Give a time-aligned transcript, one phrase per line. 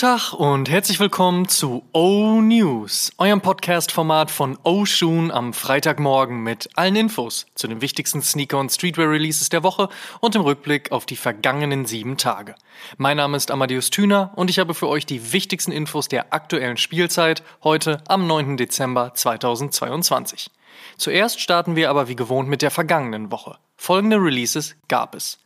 [0.00, 6.70] Tag und herzlich willkommen zu O News, eurem Podcast-Format von O Shoon am Freitagmorgen mit
[6.74, 9.90] allen Infos zu den wichtigsten Sneaker- und Streetwear-Releases der Woche
[10.20, 12.54] und im Rückblick auf die vergangenen sieben Tage.
[12.96, 16.78] Mein Name ist Amadeus Thüner und ich habe für euch die wichtigsten Infos der aktuellen
[16.78, 18.56] Spielzeit heute am 9.
[18.56, 20.50] Dezember 2022.
[20.96, 23.58] Zuerst starten wir aber wie gewohnt mit der vergangenen Woche.
[23.76, 25.38] Folgende Releases gab es.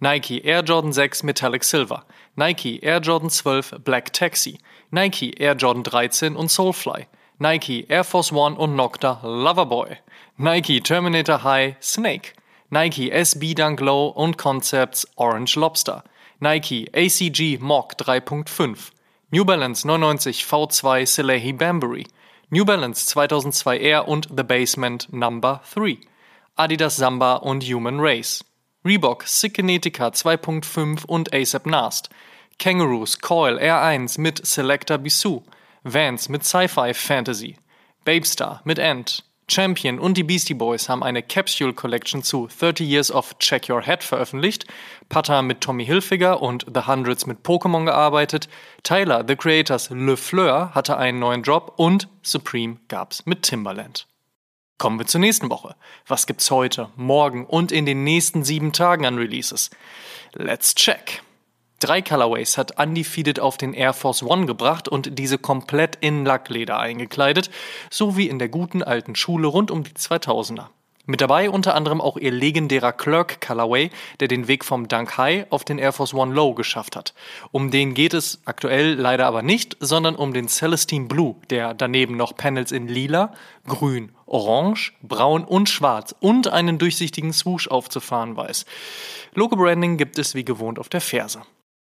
[0.00, 2.04] Nike Air Jordan 6 Metallic Silver,
[2.36, 4.60] Nike Air Jordan 12 Black Taxi,
[4.92, 7.06] Nike Air Jordan 13 und Soulfly,
[7.40, 9.96] Nike Air Force One und Nocta Loverboy,
[10.36, 12.34] Nike Terminator High Snake,
[12.70, 16.04] Nike SB Dunk Low und Concepts Orange Lobster,
[16.38, 18.92] Nike ACG Mock 3.5,
[19.32, 22.06] New Balance 99 V2 Salehi Bambury,
[22.50, 25.98] New Balance 2002 Air und The Basement Number 3,
[26.56, 28.44] Adidas Samba und Human Race.
[28.84, 32.10] Reebok, Sikinetica 2.5 und ASAP Nast,
[32.58, 35.42] Kangaroos, Coil R1 mit Selector Bisou,
[35.84, 37.56] Vans mit Sci-Fi Fantasy,
[38.04, 43.10] Babestar mit End, Champion und die Beastie Boys haben eine Capsule Collection zu 30 Years
[43.10, 44.66] of Check Your Head veröffentlicht,
[45.08, 48.48] Pata mit Tommy Hilfiger und The Hundreds mit Pokémon gearbeitet,
[48.82, 54.07] Tyler, The Creators Le Fleur hatte einen neuen Drop und Supreme gab's mit Timbaland.
[54.78, 55.74] Kommen wir zur nächsten Woche.
[56.06, 59.70] Was gibt's heute, morgen und in den nächsten sieben Tagen an Releases?
[60.34, 61.20] Let's check.
[61.80, 66.78] Drei Colorways hat Undefeated auf den Air Force One gebracht und diese komplett in Lackleder
[66.78, 67.50] eingekleidet,
[67.90, 70.66] so wie in der guten alten Schule rund um die 2000er.
[71.10, 73.88] Mit dabei unter anderem auch ihr legendärer Clerk Colorway,
[74.20, 77.14] der den Weg vom Dunk High auf den Air Force One Low geschafft hat.
[77.50, 82.18] Um den geht es aktuell leider aber nicht, sondern um den Celestine Blue, der daneben
[82.18, 83.32] noch Panels in lila,
[83.66, 88.66] grün, orange, braun und schwarz und einen durchsichtigen Swoosh aufzufahren weiß.
[89.32, 91.40] Logo Branding gibt es wie gewohnt auf der Ferse.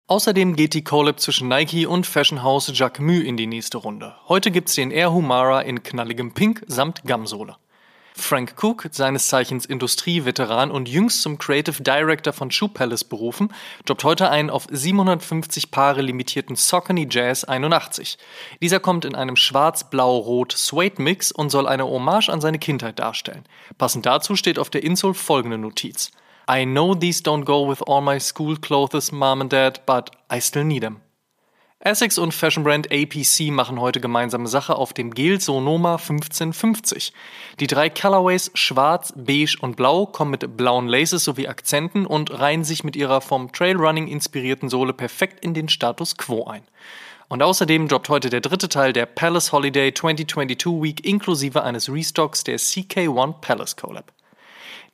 [0.07, 4.17] Außerdem geht die Collab zwischen Nike und Fashion House Jacquemus in die nächste Runde.
[4.29, 7.57] Heute gibt's den Air Humara in knalligem Pink samt Gamsohle.
[8.19, 13.53] Frank Cook, seines Zeichens Industrieveteran und jüngst zum Creative Director von Shoe Palace berufen,
[13.85, 18.19] droppt heute einen auf 750 Paare limitierten Saucony Jazz 81.
[18.61, 23.45] Dieser kommt in einem schwarz-blau-rot Suede-Mix und soll eine Hommage an seine Kindheit darstellen.
[23.79, 26.11] Passend dazu steht auf der Insole folgende Notiz.
[26.51, 30.41] I know these don't go with all my school clothes, mom and dad, but I
[30.41, 31.01] still need them.
[31.81, 37.13] Essex und Fashion Brand APC machen heute gemeinsame Sache auf dem Gel Sonoma 1550.
[37.61, 42.65] Die drei Colorways Schwarz, Beige und Blau kommen mit blauen Laces sowie Akzenten und reihen
[42.65, 46.63] sich mit ihrer vom Trailrunning inspirierten Sohle perfekt in den Status Quo ein.
[47.29, 52.43] Und außerdem droppt heute der dritte Teil der Palace Holiday 2022 Week inklusive eines Restocks
[52.43, 54.13] der CK1 Palace Collab.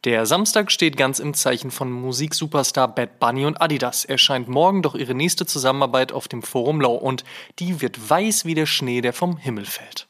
[0.05, 4.05] Der Samstag steht ganz im Zeichen von Musiksuperstar Bad Bunny und Adidas.
[4.05, 7.25] Erscheint morgen doch ihre nächste Zusammenarbeit auf dem Forum Low und
[7.59, 10.07] die wird weiß wie der Schnee, der vom Himmel fällt.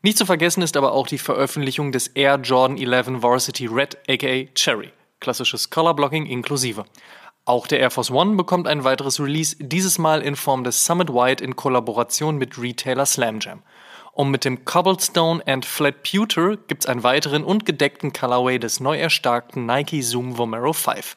[0.00, 4.46] Nicht zu vergessen ist aber auch die Veröffentlichung des Air Jordan 11 Varsity Red aka
[4.54, 4.90] Cherry.
[5.20, 6.86] Klassisches Colorblocking inklusive.
[7.44, 11.12] Auch der Air Force One bekommt ein weiteres Release, dieses Mal in Form des Summit
[11.12, 13.62] White in Kollaboration mit Retailer Slam Jam.
[14.12, 18.98] Und mit dem Cobblestone and Flat Pewter gibt's einen weiteren und gedeckten Colorway des neu
[18.98, 21.16] erstarkten Nike Zoom Vomero 5.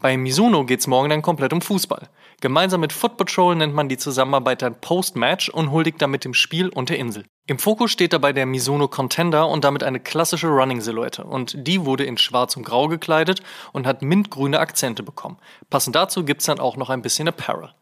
[0.00, 2.08] Bei Mizuno geht's morgen dann komplett um Fußball.
[2.40, 6.70] Gemeinsam mit Foot Patrol nennt man die Zusammenarbeit dann Post-Match und huldigt damit dem Spiel
[6.70, 7.26] und der Insel.
[7.46, 12.04] Im Fokus steht dabei der Mizuno Contender und damit eine klassische Running-Silhouette und die wurde
[12.04, 13.42] in schwarz und grau gekleidet
[13.72, 15.36] und hat mintgrüne Akzente bekommen.
[15.68, 17.74] Passend dazu gibt's dann auch noch ein bisschen Apparel.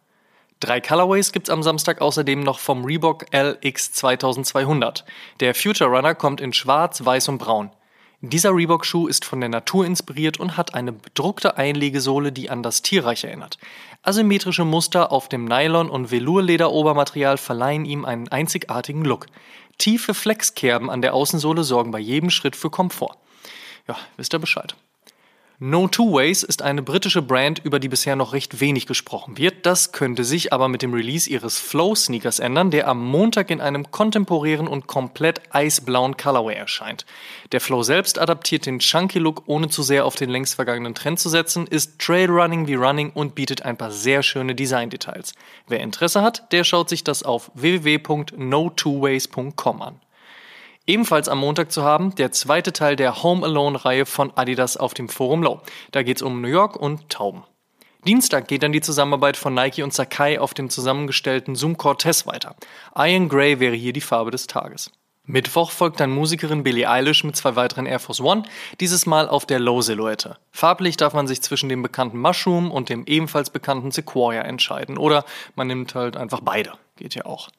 [0.60, 5.04] Drei Colorways gibt's am Samstag außerdem noch vom Reebok LX 2200.
[5.38, 7.70] Der Future Runner kommt in schwarz, weiß und braun.
[8.20, 12.82] Dieser Reebok-Schuh ist von der Natur inspiriert und hat eine bedruckte Einlegesohle, die an das
[12.82, 13.58] Tierreich erinnert.
[14.02, 19.26] Asymmetrische Muster auf dem Nylon- und Velour-Leder-Obermaterial verleihen ihm einen einzigartigen Look.
[19.78, 23.16] Tiefe Flexkerben an der Außensohle sorgen bei jedem Schritt für Komfort.
[23.86, 24.74] Ja, wisst ihr Bescheid.
[25.60, 29.66] No Two Ways ist eine britische Brand, über die bisher noch recht wenig gesprochen wird.
[29.66, 33.60] Das könnte sich aber mit dem Release ihres Flow Sneakers ändern, der am Montag in
[33.60, 37.06] einem kontemporären und komplett eisblauen Colorway erscheint.
[37.50, 41.18] Der Flow selbst adaptiert den Chunky Look, ohne zu sehr auf den längst vergangenen Trend
[41.18, 45.32] zu setzen, ist Trailrunning wie Running und bietet ein paar sehr schöne Designdetails.
[45.66, 50.00] Wer Interesse hat, der schaut sich das auf www.no2ways.com an.
[50.88, 55.10] Ebenfalls am Montag zu haben, der zweite Teil der Home Alone-Reihe von Adidas auf dem
[55.10, 55.60] Forum Low.
[55.92, 57.44] Da geht's um New York und Tauben.
[58.06, 62.56] Dienstag geht dann die Zusammenarbeit von Nike und Sakai auf dem zusammengestellten Zoom Cortez weiter.
[62.96, 64.90] Iron Grey wäre hier die Farbe des Tages.
[65.26, 68.44] Mittwoch folgt dann Musikerin Billie Eilish mit zwei weiteren Air Force One,
[68.80, 70.38] dieses Mal auf der Low-Silhouette.
[70.52, 74.96] Farblich darf man sich zwischen dem bekannten Mushroom und dem ebenfalls bekannten Sequoia entscheiden.
[74.96, 76.72] Oder man nimmt halt einfach beide.
[76.96, 77.50] Geht ja auch.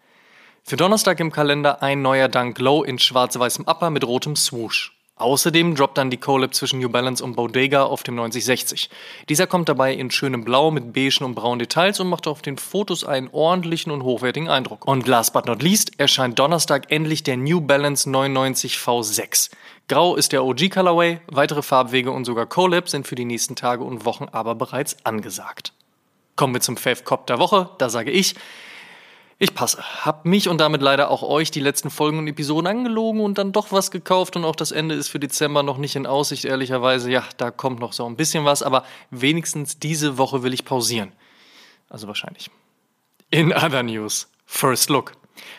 [0.69, 4.95] Für Donnerstag im Kalender ein neuer Dunk Low in schwarz-weißem Upper mit rotem Swoosh.
[5.16, 8.88] Außerdem droppt dann die Collab zwischen New Balance und Bodega auf dem 9060.
[9.30, 12.60] Dieser kommt dabei in schönem Blau mit beigen und braunen Details und macht auf den
[12.60, 14.88] Fotos einen ordentlichen und hochwertigen Eindruck.
[14.88, 19.50] Und last but not least erscheint Donnerstag endlich der New Balance 99 V6.
[19.88, 23.83] Grau ist der OG Colorway, weitere Farbwege und sogar Collab sind für die nächsten Tage
[23.83, 25.74] und Wochen aber bereits angesagt.
[26.36, 28.36] Kommen wir zum Fave Cop der Woche, da sage ich,
[29.41, 29.81] ich passe.
[30.06, 33.53] Hab mich und damit leider auch euch die letzten Folgen und Episoden angelogen und dann
[33.53, 37.09] doch was gekauft und auch das Ende ist für Dezember noch nicht in Aussicht, ehrlicherweise.
[37.09, 41.13] Ja, da kommt noch so ein bisschen was, aber wenigstens diese Woche will ich pausieren.
[41.89, 42.51] Also wahrscheinlich.
[43.31, 44.27] In other news.
[44.45, 45.13] First Look.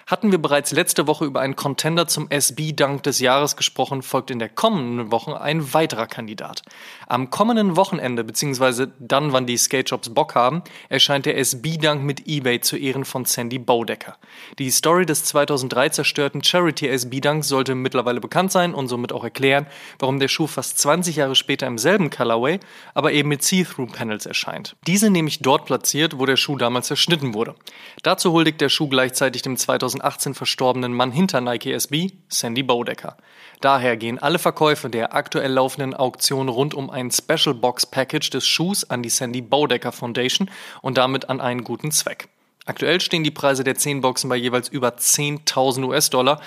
[0.07, 4.39] Hatten wir bereits letzte Woche über einen Contender zum SB-Dunk des Jahres gesprochen, folgt in
[4.39, 6.63] der kommenden Woche ein weiterer Kandidat.
[7.07, 12.27] Am kommenden Wochenende, beziehungsweise dann, wann die Skate Shops Bock haben, erscheint der SB-Dunk mit
[12.27, 14.17] eBay zu Ehren von Sandy Baudecker.
[14.59, 19.67] Die Story des 2003 zerstörten Charity SB-Dunks sollte mittlerweile bekannt sein und somit auch erklären,
[19.99, 22.61] warum der Schuh fast 20 Jahre später im selben Colorway,
[22.95, 24.77] aber eben mit See-Through-Panels erscheint.
[24.87, 27.55] Diese nämlich dort platziert, wo der Schuh damals zerschnitten wurde.
[28.03, 33.17] Dazu huldigt der Schuh gleichzeitig dem 2018 verstorbenen Mann hinter Nike SB, Sandy Baudecker.
[33.61, 38.47] Daher gehen alle Verkäufe der aktuell laufenden Auktion rund um ein Special Box Package des
[38.47, 40.51] Schuhs an die Sandy Baudecker Foundation
[40.83, 42.29] und damit an einen guten Zweck.
[42.67, 46.41] Aktuell stehen die Preise der 10 Boxen bei jeweils über 10.000 US-Dollar,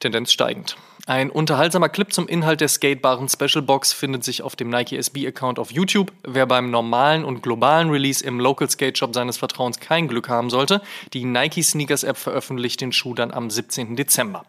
[0.00, 0.76] Tendenz steigend.
[1.06, 5.58] Ein unterhaltsamer Clip zum Inhalt der skatebaren Special Box findet sich auf dem Nike SB-Account
[5.58, 6.12] auf YouTube.
[6.22, 10.50] Wer beim normalen und globalen Release im Local Skate Shop seines Vertrauens kein Glück haben
[10.50, 10.82] sollte,
[11.14, 13.96] die Nike Sneakers App veröffentlicht den Schuh dann am 17.
[13.96, 14.44] Dezember.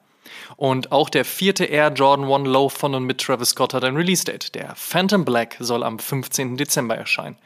[0.57, 3.95] Und auch der vierte Air Jordan 1 Low von und mit Travis Scott hat ein
[3.95, 4.53] Release-Date.
[4.53, 6.57] Der Phantom Black soll am 15.
[6.57, 7.37] Dezember erscheinen.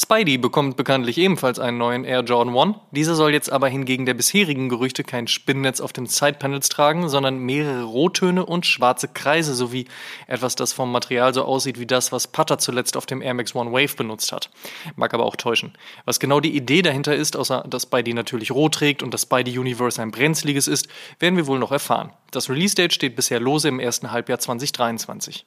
[0.00, 2.76] Spidey bekommt bekanntlich ebenfalls einen neuen Air Jordan 1.
[2.92, 7.40] Dieser soll jetzt aber hingegen der bisherigen Gerüchte kein Spinnennetz auf den Sidepanels tragen, sondern
[7.40, 9.88] mehrere Rottöne und schwarze Kreise sowie
[10.28, 13.56] etwas, das vom Material so aussieht wie das, was Putter zuletzt auf dem Air Max
[13.56, 14.50] One Wave benutzt hat.
[14.94, 15.76] Mag aber auch täuschen.
[16.04, 19.58] Was genau die Idee dahinter ist, außer dass Spidey natürlich rot trägt und das Spidey
[19.58, 20.86] Universe ein brenzliges ist,
[21.18, 22.12] werden wir wohl noch erfahren.
[22.30, 25.44] Das Release-Date steht bisher lose im ersten Halbjahr 2023.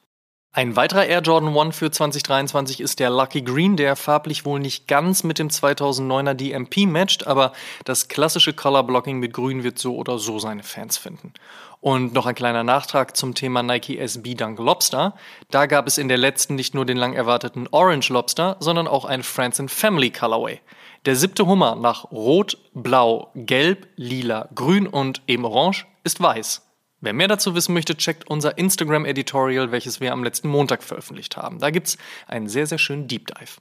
[0.53, 4.85] Ein weiterer Air Jordan 1 für 2023 ist der Lucky Green, der farblich wohl nicht
[4.85, 7.53] ganz mit dem 2009er DMP matcht, aber
[7.85, 11.31] das klassische Color Blocking mit Grün wird so oder so seine Fans finden.
[11.79, 15.15] Und noch ein kleiner Nachtrag zum Thema Nike SB Dunk Lobster.
[15.51, 19.05] Da gab es in der letzten nicht nur den lang erwarteten Orange Lobster, sondern auch
[19.05, 20.59] ein Friends and Family Colorway.
[21.05, 26.61] Der siebte Hummer nach Rot, Blau, Gelb, Lila, Grün und eben Orange ist weiß.
[27.03, 31.57] Wer mehr dazu wissen möchte, checkt unser Instagram-Editorial, welches wir am letzten Montag veröffentlicht haben.
[31.57, 33.59] Da gibt's einen sehr, sehr schönen Deep Dive.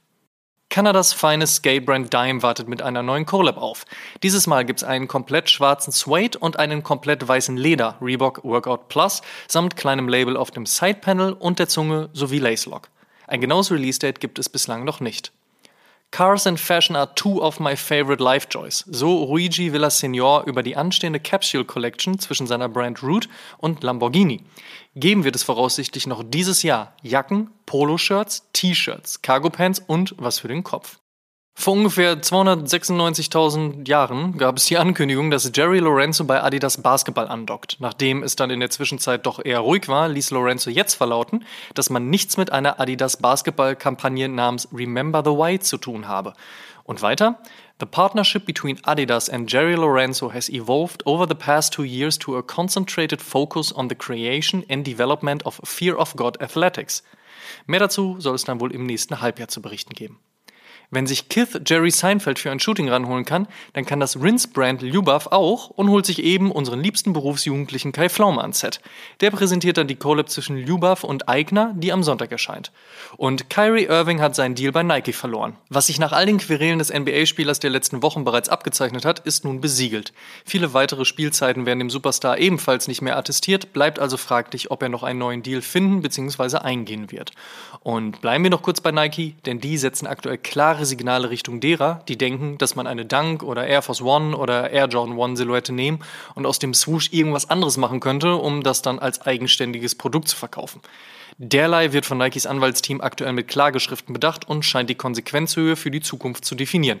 [0.69, 3.85] Kanadas feines Skate-Brand Dime wartet mit einer neuen Collab auf.
[4.21, 9.21] Dieses Mal gibt's einen komplett schwarzen Suede und einen komplett weißen Leder Reebok Workout Plus
[9.47, 12.89] samt kleinem Label auf dem Sidepanel und der Zunge sowie Lacelock.
[13.27, 15.33] Ein genaues Release-Date gibt es bislang noch nicht.
[16.11, 18.83] Cars and Fashion are two of my favorite life joys.
[18.91, 24.43] So Luigi Villaseñor über die anstehende Capsule Collection zwischen seiner Brand Root und Lamborghini.
[24.93, 30.49] Geben wird es voraussichtlich noch dieses Jahr Jacken, Poloshirts, T-Shirts, Cargo Pants und was für
[30.49, 31.00] den Kopf.
[31.53, 37.77] Vor ungefähr 296.000 Jahren gab es die Ankündigung, dass Jerry Lorenzo bei Adidas Basketball andockt.
[37.79, 41.91] Nachdem es dann in der Zwischenzeit doch eher ruhig war, ließ Lorenzo jetzt verlauten, dass
[41.91, 46.33] man nichts mit einer Adidas Basketball-Kampagne namens Remember the White zu tun habe.
[46.83, 47.39] Und weiter?
[47.79, 52.37] The partnership between Adidas and Jerry Lorenzo has evolved over the past two years to
[52.37, 57.03] a concentrated focus on the creation and development of Fear of God Athletics.
[57.67, 60.19] Mehr dazu soll es dann wohl im nächsten Halbjahr zu berichten geben.
[60.89, 65.27] Wenn sich Kith Jerry Seinfeld für ein Shooting ranholen kann, dann kann das Rinse-Brand Lubaf
[65.27, 68.81] auch und holt sich eben unseren liebsten Berufsjugendlichen Kai Pflaume ans Set.
[69.21, 72.73] Der präsentiert dann die Collab zwischen Lubaf und Eigner, die am Sonntag erscheint.
[73.15, 75.55] Und Kyrie Irving hat seinen Deal bei Nike verloren.
[75.69, 79.45] Was sich nach all den Querelen des NBA-Spielers der letzten Wochen bereits abgezeichnet hat, ist
[79.45, 80.11] nun besiegelt.
[80.43, 84.89] Viele weitere Spielzeiten werden dem Superstar ebenfalls nicht mehr attestiert, bleibt also fraglich, ob er
[84.89, 86.57] noch einen neuen Deal finden bzw.
[86.57, 87.31] eingehen wird.
[87.79, 91.59] Und bleiben wir noch kurz bei Nike, denn die setzen aktuell klare klare Signale Richtung
[91.59, 95.35] derer, die denken, dass man eine Dunk oder Air Force One oder Air Jordan One
[95.35, 95.99] Silhouette nehmen
[96.33, 100.37] und aus dem Swoosh irgendwas anderes machen könnte, um das dann als eigenständiges Produkt zu
[100.37, 100.79] verkaufen.
[101.37, 105.99] Derlei wird von Nikes Anwaltsteam aktuell mit Klageschriften bedacht und scheint die Konsequenzhöhe für die
[105.99, 106.99] Zukunft zu definieren.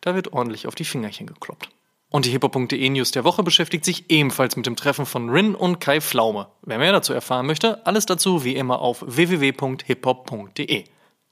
[0.00, 1.68] Da wird ordentlich auf die Fingerchen gekloppt.
[2.10, 5.78] Und die hiphop.de News der Woche beschäftigt sich ebenfalls mit dem Treffen von Rin und
[5.78, 6.48] Kai Pflaume.
[6.62, 10.84] Wer mehr dazu erfahren möchte, alles dazu wie immer auf www.hiphop.de.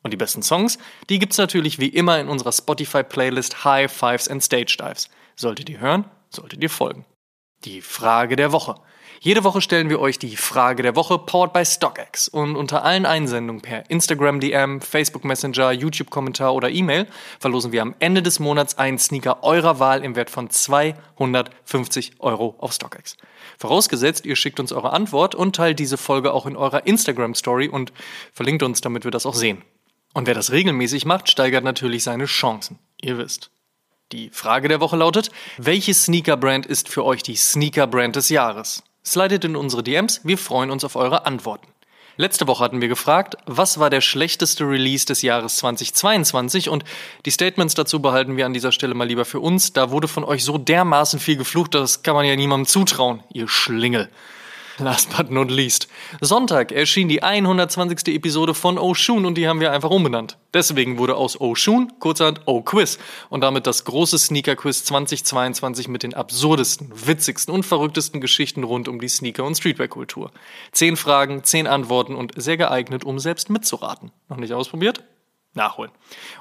[0.02, 0.78] Und die besten Songs,
[1.08, 5.10] die gibt's natürlich wie immer in unserer Spotify-Playlist High Fives and Stage Dives.
[5.36, 7.04] Solltet ihr hören, solltet ihr folgen.
[7.64, 8.76] Die Frage der Woche.
[9.22, 12.26] Jede Woche stellen wir euch die Frage der Woche, powered by StockX.
[12.26, 17.06] Und unter allen Einsendungen per Instagram DM, Facebook Messenger, YouTube-Kommentar oder E-Mail
[17.38, 22.54] verlosen wir am Ende des Monats einen Sneaker eurer Wahl im Wert von 250 Euro
[22.60, 23.18] auf StockX.
[23.58, 27.92] Vorausgesetzt, ihr schickt uns eure Antwort und teilt diese Folge auch in eurer Instagram-Story und
[28.32, 29.62] verlinkt uns, damit wir das auch sehen.
[30.12, 32.78] Und wer das regelmäßig macht, steigert natürlich seine Chancen.
[33.00, 33.50] Ihr wisst.
[34.12, 38.82] Die Frage der Woche lautet, welche Sneaker-Brand ist für euch die Sneaker-Brand des Jahres?
[39.04, 41.68] Slidet in unsere DMs, wir freuen uns auf eure Antworten.
[42.16, 46.84] Letzte Woche hatten wir gefragt, was war der schlechteste Release des Jahres 2022 und
[47.24, 49.72] die Statements dazu behalten wir an dieser Stelle mal lieber für uns.
[49.72, 53.48] Da wurde von euch so dermaßen viel geflucht, das kann man ja niemandem zutrauen, ihr
[53.48, 54.10] Schlingel.
[54.80, 55.88] Last but not least.
[56.22, 58.08] Sonntag erschien die 120.
[58.14, 60.38] Episode von Oshun und die haben wir einfach umbenannt.
[60.54, 66.90] Deswegen wurde aus Oshun kurzerhand O-Quiz und damit das große Sneaker-Quiz 2022 mit den absurdesten,
[66.94, 70.30] witzigsten und verrücktesten Geschichten rund um die Sneaker- und Streetwear-Kultur.
[70.72, 74.12] Zehn Fragen, zehn Antworten und sehr geeignet, um selbst mitzuraten.
[74.30, 75.04] Noch nicht ausprobiert?
[75.54, 75.90] Nachholen.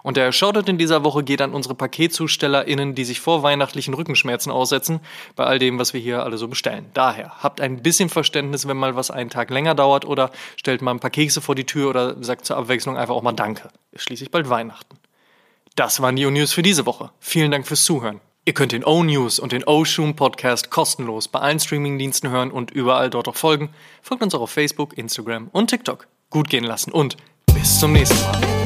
[0.03, 4.51] Und der Shoutout in dieser Woche geht an unsere PaketzustellerInnen, die sich vor weihnachtlichen Rückenschmerzen
[4.51, 4.99] aussetzen,
[5.35, 6.85] bei all dem, was wir hier alle so bestellen.
[6.93, 10.91] Daher, habt ein bisschen Verständnis, wenn mal was einen Tag länger dauert oder stellt mal
[10.91, 13.69] ein paar Kekse vor die Tür oder sagt zur Abwechslung einfach auch mal Danke.
[13.91, 14.97] Ist schließlich bald Weihnachten.
[15.75, 17.11] Das waren die O-News für diese Woche.
[17.19, 18.21] Vielen Dank fürs Zuhören.
[18.45, 23.09] Ihr könnt den O-News und den O-Shoom Podcast kostenlos bei allen Streamingdiensten hören und überall
[23.09, 23.69] dort auch folgen.
[24.01, 26.07] Folgt uns auch auf Facebook, Instagram und TikTok.
[26.29, 27.15] Gut gehen lassen und
[27.53, 28.58] bis zum nächsten Mal.